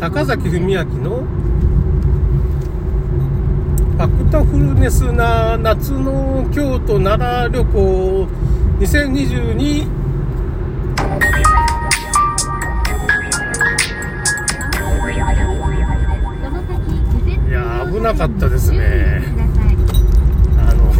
[0.00, 1.18] 坂崎文明の
[3.96, 7.20] ファクトフルネスな夏の京都奈
[7.52, 8.26] 良旅行
[8.80, 9.82] 2022
[17.46, 19.22] いや危なかったですね。
[20.66, 20.94] あの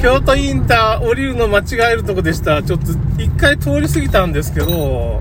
[0.00, 2.62] 京都インター降りるの間違えるとこでした。
[2.62, 2.86] ちょっと
[3.22, 5.20] 一回通り過ぎたんですけど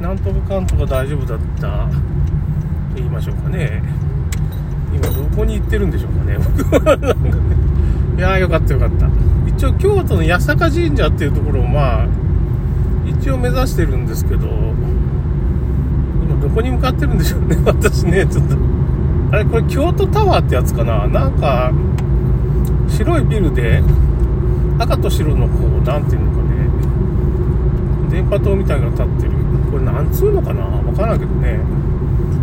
[0.00, 1.88] なんとかかんとか大丈夫だった。
[1.88, 3.82] と言いましょうかね。
[4.94, 6.38] 今どこに行ってるんでしょうかね。
[6.38, 7.32] 僕はなんかね。
[8.16, 9.08] いやーよかったよかった。
[9.46, 12.06] 一応京都の八坂神社っていうところをまあ
[13.06, 17.56] 一応目指してるんですけど今どこに向かってるんでしょうね。
[17.66, 18.56] 私ねちょっと。
[19.32, 21.08] あれこれ京都タワーってやつかな。
[21.08, 21.72] なんか
[22.86, 23.82] 白いビルで
[24.78, 26.48] 赤と白のこうなんていうのかね。
[28.10, 29.37] 電波塔みたいなのが立ってる。
[29.78, 30.64] これなんつうのかな？
[30.64, 31.60] わからんけどね。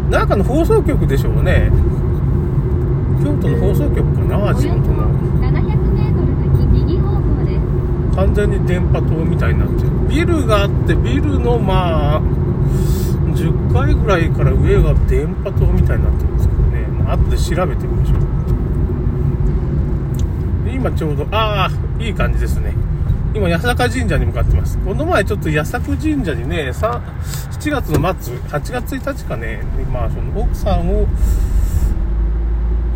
[0.10, 1.70] なんかの放送局でしょうね。
[3.22, 4.56] 京都の放送局かな？
[4.56, 5.06] 地元の。
[8.16, 9.90] 完全に電波塔みたいになってる。
[10.08, 18.20] ビルがあってビルのまあ10階ぐらいから上が電波塔みたいになってるんですけどね、まあ後で調べてみましょう。
[20.66, 22.74] で今ちょうどああいい感じですね
[23.36, 24.78] 今八坂神社に向かってます。
[24.80, 27.02] この前ちょっと八坂神社にね7
[27.70, 29.62] 月の末8月1日かね
[29.92, 31.06] まあその奥さんを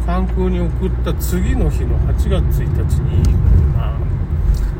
[0.06, 3.34] 関空に送った次の日の8月1日に、
[3.74, 4.00] まあ、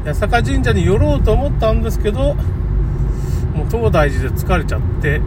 [0.06, 5.22] 八坂神社に寄ろうと思ったんですけどもう東大寺で疲れちゃって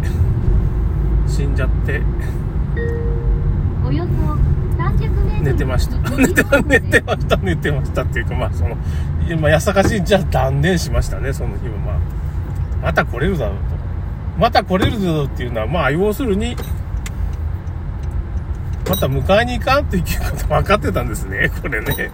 [1.28, 2.00] 死んじゃって。
[3.86, 4.10] およそ
[4.82, 5.96] 300メートル寝てました。
[6.16, 8.78] 寝てました寝てましたっていうかまあその
[9.28, 11.76] 今八坂神社断念しましたねその日は。
[11.78, 12.22] まあ
[12.82, 13.62] また来れるだろうと。
[14.38, 16.56] また来れるぞっていうのはまあ要するに
[18.88, 22.10] また迎えに行かんといけんこと分かってたんですね これね。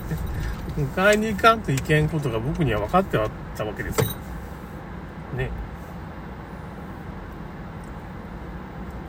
[0.77, 4.05] 迎えに行かんといけんことが僕には分かってはったわけですよ。
[5.37, 5.51] ね。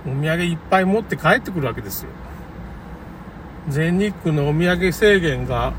[0.08, 2.10] お土産いっぱい持って帰ってくるわけですよ。
[3.68, 5.74] 全日空のお土産制限が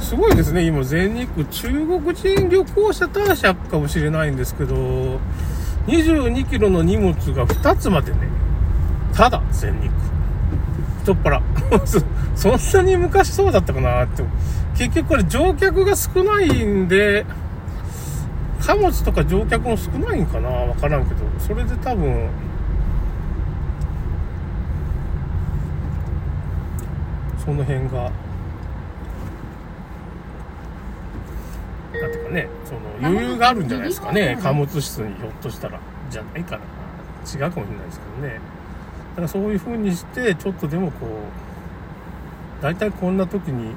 [0.00, 0.64] すごいですね。
[0.66, 1.68] 今全日空中
[2.00, 5.20] 国人旅行者対策かもしれないんですけど
[5.86, 8.18] 22キロの荷物が2つまでね。
[9.14, 10.00] ただ全日空。
[11.00, 11.86] 太っ腹。
[11.86, 12.00] そ
[12.58, 14.24] そんなに昔そうだったかなって。
[14.76, 17.26] 結局これ乗客が少ないんで
[18.60, 20.48] 貨物とか乗客も少ないんかな。
[20.48, 21.20] わからんけど。
[21.38, 22.28] それで多分
[27.44, 28.10] その辺が
[31.92, 34.38] なんていうかねその余裕があるんじゃないですかね。
[34.42, 35.80] 貨物室にひょっとしたら
[36.10, 36.62] じゃないかな。
[37.22, 38.34] 違うかもしれないですけどね。
[38.34, 43.74] だからそういう風にしてちょっとでもこう大体こんな時に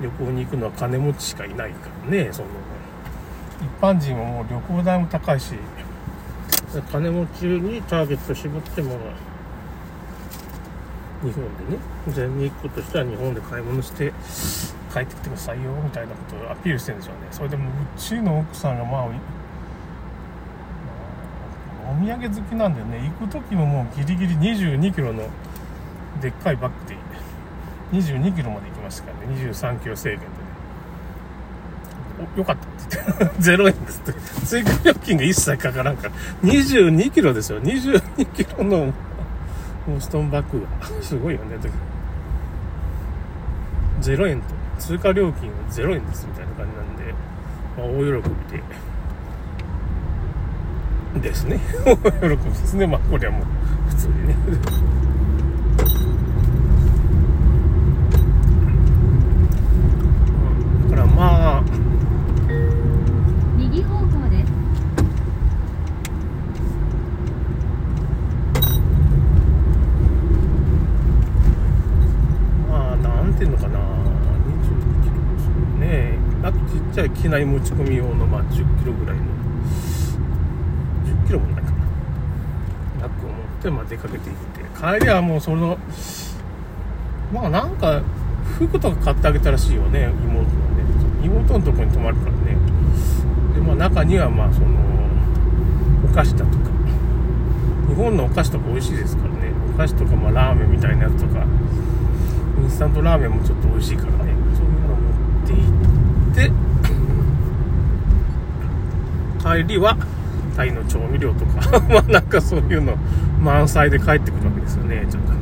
[0.00, 2.28] 旅行に行くのは金持ちしかいないからね。
[2.32, 2.48] その
[3.60, 5.54] 一般人はもう旅行代も高いし
[6.90, 8.98] 金持ちにターゲット絞っても
[11.22, 11.78] 日本でね。
[12.08, 14.12] 全日空としては日本で買い物して
[14.92, 17.28] 帰ってきてくださいよみたいなことをアピールしてるんでしょうね。
[17.30, 19.10] それでもうちの奥さんがまあお
[21.94, 25.28] 土産好きなんでね行く時ももうギリギリ2 2キロの
[26.20, 26.96] でっかいバッグで
[27.92, 29.34] 2 2キロまで行きましたからね。
[29.50, 30.30] 23キロ制限でね。
[32.36, 33.42] よかったって言って。
[33.42, 34.12] 0円ですって。
[34.46, 36.12] 追加料金が一切かからんから。
[36.42, 37.60] 22キロですよ。
[37.60, 38.92] 22キロの
[39.86, 40.66] ボストンバッグが。
[41.02, 41.56] すごいよね
[44.00, 44.61] 0円と。
[44.82, 47.14] 通過料金は0円ですみたいな感じなんで、
[47.78, 48.34] まあ、大喜び
[51.20, 51.28] で。
[51.28, 51.60] ですね。
[51.86, 52.88] 大喜びですね。
[52.88, 53.44] まあこれはもう
[53.90, 54.34] 普通にね。
[54.48, 54.50] う
[60.86, 60.90] ん。
[60.90, 61.62] だからまあ
[63.56, 64.44] 右方向で。
[64.44, 64.52] す
[72.68, 73.78] まあなんていうのかな
[74.42, 76.18] 22キロですよね
[76.92, 79.22] あとちっちゃい機内持ち込み用のまあ10キロぐらいの。
[81.22, 83.08] 10キロもないかな。
[83.08, 84.60] バッグを持ってまあ出かけていって。
[84.78, 85.78] 帰りはもうその
[87.32, 88.02] まあなんか
[88.58, 90.84] 服とか買ってあげたらしいよね妹のね。
[91.24, 92.38] 妹のとこに泊まるからね。
[93.54, 94.66] でまあ中にはまあその
[96.04, 96.70] お菓子だとか。
[97.88, 99.50] 日本のお菓子とか美味しいですからね。
[99.74, 101.46] お菓子とかまあラーメンみたいなやつとか。
[102.60, 104.34] インスタントラーメンもちょっと美味しいからね。
[104.54, 105.10] そういうのを持
[105.42, 105.62] って行
[106.32, 106.71] って
[109.42, 109.96] 帰りは
[110.56, 111.80] タイの調味料とか。
[111.88, 112.96] まあなんかそういうの
[113.40, 115.32] 満載で帰ってくるわけですよねちょっと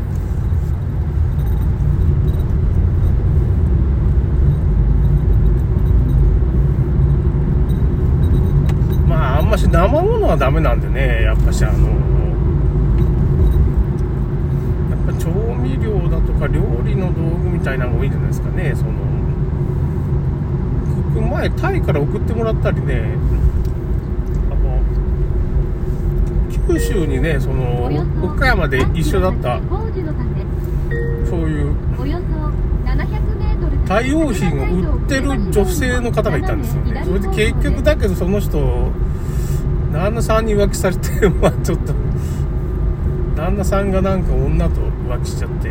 [9.07, 11.95] まああんまし生ものはダメなんでねやっぱしあのや
[14.97, 15.31] っぱ調
[15.63, 18.73] 味料だとか料理の道具みたいなのが多いんじゃないですかね。
[18.75, 19.11] その
[21.41, 23.17] 前タイから送ってもらったりね
[24.51, 24.83] あの
[26.71, 27.91] 九州にねその
[28.23, 29.61] 岡山で一緒だった。
[31.29, 32.25] そういうおよそ
[32.91, 37.03] 700メートル太陽品を売ってる女性の方がいたんですよね。
[37.05, 38.91] それで結局だけどその人
[39.93, 41.93] 旦那さんに浮気されて まあちょっと
[43.37, 45.69] 旦那さんがなんか女と浮気しちゃって、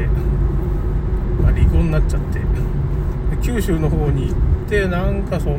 [1.42, 2.40] まあ、離婚になっちゃって。
[2.40, 2.46] で
[3.42, 5.58] 九州の方に行ってなんかその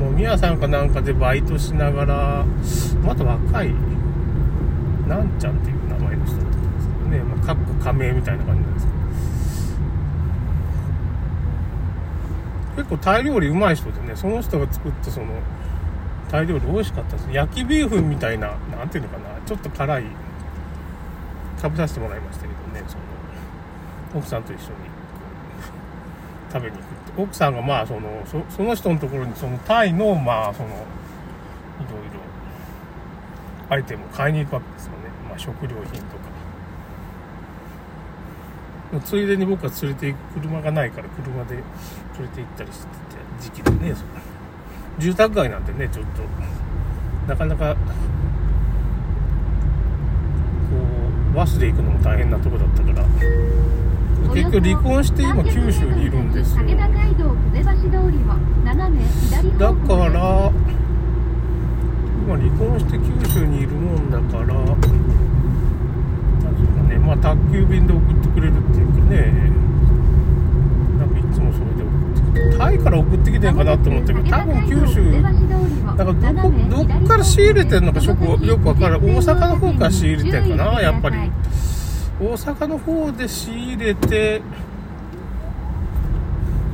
[0.00, 2.44] 飲み屋さんかなんかでバイトしながら
[3.04, 3.74] また若い
[5.08, 8.98] なんちゃんっていう名前の人だったんですけどね、まあ、かっこ仮名みたいな感じなんですけど。
[12.76, 15.26] 結構タイ料理うまい人でねその人が作ったその
[16.30, 17.30] タイ料理美味しかったです。
[17.30, 19.24] 焼きビーフンみたいななんていうのかな。
[19.46, 20.04] ちょっと辛い。
[21.62, 23.00] 食べさせてもらいましたけどねその
[24.18, 24.68] 奥さんと一緒に
[26.52, 26.86] 食べに行くっ
[27.16, 27.22] て。
[27.22, 30.82] 奥さんがまあそのそその人のところにそのタイのまあそのいろい
[32.12, 32.20] ろ
[33.70, 36.34] アイテムを買いに行くわけですよね、まあ、食料品とか。
[39.04, 41.64] ついでに僕は連れて行く車がないから車で連
[42.22, 42.90] れて行ったりしてて
[43.40, 44.08] 時期でねその
[45.00, 46.22] 住宅街なんでねちょっと
[47.26, 47.80] なかなかこ
[51.32, 53.04] うバスで行くのも大変なとこだったから。
[54.34, 56.64] 結局離婚して今九州にいるんですよ。
[59.58, 60.50] だから
[62.64, 64.88] 婚して九州にいるもんだからなんか
[66.88, 66.98] ね。
[66.98, 69.50] まあ宅急便で送ってくれるっていうかね。
[70.98, 72.58] なんかいつもそれで送ってきて。
[72.58, 75.22] タイから送ってきてんかなと思ったけど多分九州だ
[75.96, 79.04] からどこどっから仕入れてんのかよくよくわからん。
[79.04, 81.16] 大阪の方から仕入れてんかなやっぱり。
[82.20, 84.40] 大阪の方で仕入れて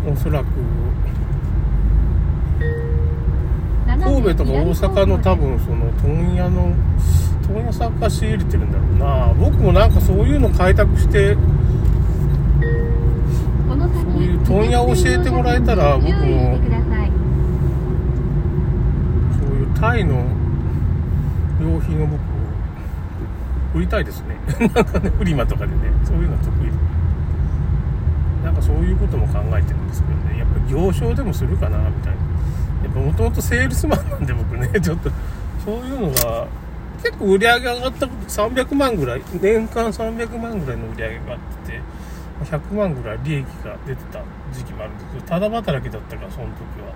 [0.07, 0.47] おそらく
[4.01, 6.73] 神戸とか大阪の多分その問屋の
[7.47, 9.35] 問屋さんから仕入れてるんだろうな。
[9.35, 11.41] 僕もなんかそういうの開拓してそ
[14.19, 16.59] ういう問屋を教えてもらえたら僕も
[19.39, 20.25] そういうタイの
[21.61, 22.21] 用品を僕
[23.75, 24.37] 売りたいですね。
[24.75, 26.73] なんかねフリマとかでねそういうの得意で。
[28.45, 30.39] なんかそういうことも考えてるんですけどね。
[30.39, 32.19] やっぱ行商でもするかなみたいな
[32.99, 35.11] もともとセールスマンなんで僕ね ちょっと
[35.65, 36.47] そういうのが
[37.03, 41.81] 結構売り上げ上がった300万ぐらい年間300万ぐらいの売り上げがあってて
[42.45, 44.23] 100万ぐらい利益が出てた
[44.53, 46.87] 時期もあるんですけどただ働きだったからその時は、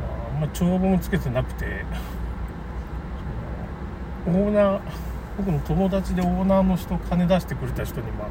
[0.00, 1.84] まあ、あんま帳簿もつけてなくて
[4.26, 4.80] オーナー
[5.36, 8.28] 僕の友達でオーナーの人金出してくれた人にまあ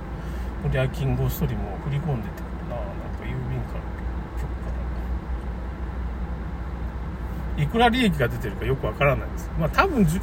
[0.68, 2.86] 売上金ごっそりも振り込んでてななん
[3.18, 3.82] か郵便から
[4.40, 4.74] 局から
[7.58, 9.52] いくら利益が出てるかよくわからないです。
[9.60, 10.22] まあ多分10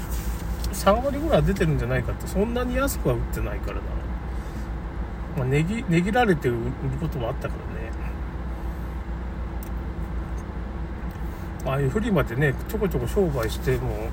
[0.72, 3.82] 3割ぐらい出てるんじゃないかってそんなに安くは売ってないからな、
[5.38, 6.58] まあ、値切値切られて売る
[7.00, 7.88] こともあったからね。
[11.66, 14.08] ああいうフリマでねちょこちょこ商売しても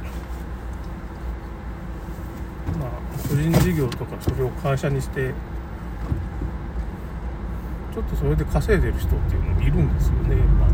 [2.79, 2.89] まあ
[3.29, 5.31] 個人事業とかそれを会社にして
[7.93, 10.69] ちょっとそれで稼いでる人っていうのもいるんですよね、まあ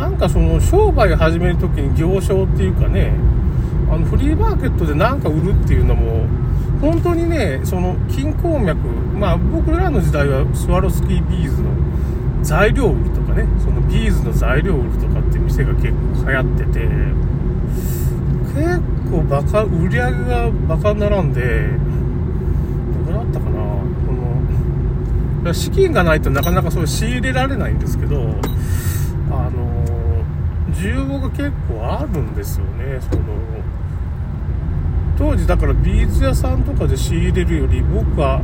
[0.00, 3.12] なんかその商売を始める時に行商っていうかね
[3.90, 6.26] あのフリーマーケットで何か売るっていうのも
[6.80, 8.80] 本当にねその金鉱脈
[9.18, 11.70] まあ僕らの時代はスワロスキービーズの
[12.42, 16.80] 材料売るとかねそのビーズの材料売るとかっていう店が結構流行ってて
[18.56, 18.80] 結
[19.10, 21.68] 構バカ売り上げがバカに並んで
[23.06, 28.34] どこだったかなこの資金がないとなかなかそれ仕入れられないんですけど
[29.30, 29.84] あの
[30.72, 33.22] 需要が結構あるんですよねその
[35.18, 38.40] 当時だからビーズ屋さんとかで仕入れるより僕は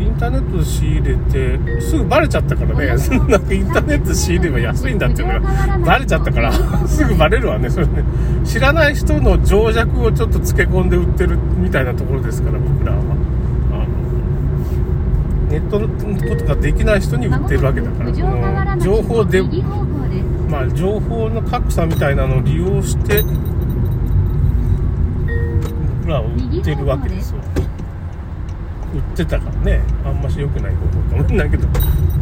[0.00, 2.86] インターネットで仕入れてすぐバレちゃったからね
[3.28, 6.52] なんかインターネットで仕入れれば安いんだっていうのがバレちゃったから
[6.86, 8.04] すぐバレるわねそれね。
[8.44, 12.98] 知らない人の情弱をちょっと漬け込んで売ってるみたいなところですから僕らは
[15.54, 19.40] ネットのことができない人に売ってるわけだからこの情報で
[20.48, 23.22] まあ情報の格差みたいなのを利用して
[26.00, 27.38] 僕らを売ってるわけですよ。
[28.94, 31.68] 売ってたからねあんまし良くない方法かもしれないけど。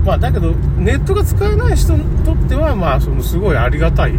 [0.05, 4.13] まあだけどネットが使えない人にとってはまあそのすごいありがたい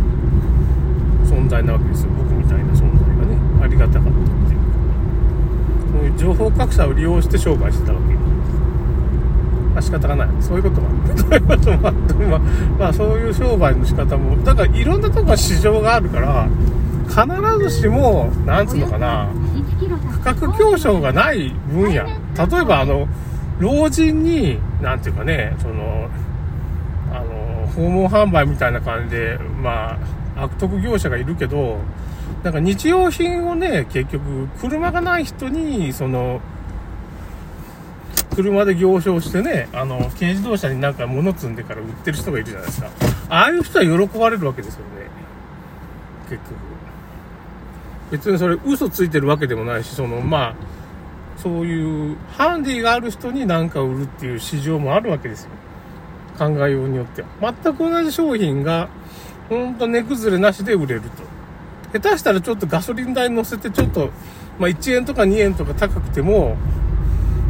[1.24, 2.10] 存在なわけですよ。
[2.18, 4.60] 僕みたいな存在がねありがたかったっていう
[5.92, 8.23] そういう情報格差を利用して商売してたわけ
[9.74, 10.28] まあ仕方がない。
[10.42, 11.18] そういうこともある。
[11.20, 12.40] そういうこともあってまあ、
[12.80, 14.38] まあ、そういう商売の仕方も。
[14.44, 16.48] だからいろんなところ市場があるから
[17.08, 22.04] 必ずしもなんつうのかな1キロ先価格競争がない分野。
[22.04, 23.08] 例えばあの
[23.60, 26.10] 老人になんていうかねその
[27.12, 29.98] あの訪問販売みたいな感じでま
[30.36, 31.78] あ悪徳業者がいるけど
[32.44, 36.42] なんか日用品をね結局車がない人にその
[38.36, 42.90] 車で行商してねあの軽自動車になんか物積んでから売ってる人がいるじゃないですか。
[43.30, 45.08] ああいう人は喜ばれるわけですよね。
[46.30, 46.54] 結局。
[48.12, 50.56] 別にそれ嘘ついてるわけでもないしそのまあ
[51.38, 55.50] そういうハンディがある人に何か売るっていう市場もあるわけですよ。
[56.38, 57.54] 考えようによっては。
[57.64, 58.90] 全く同じ商品が
[59.50, 61.34] ほんと値崩れなしで売れると。
[62.00, 64.10] 下手したらちょっとガソリン代乗せてちょっと、
[64.58, 66.58] まあ、1円とか2円とか高くても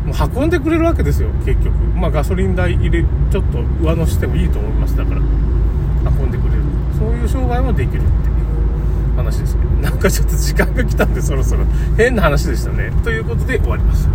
[0.05, 1.71] もう運んでくれるわけですよ結局。
[1.95, 4.97] まあガソリン代入れちょっと上乗せてもいいと思います。
[4.97, 6.61] だから運んでくれる。
[6.99, 11.65] そういう商売もできるっていう話ですねなんかちょっと時間が来たんでそろそろ。
[11.97, 12.91] 変な話でしたね。
[13.03, 14.07] ということで終わります。